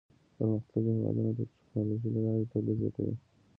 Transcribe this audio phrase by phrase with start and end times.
[0.37, 3.15] پرمختللي هېوادونه د ټکنالوژۍ له لارې تولید زیاتوي.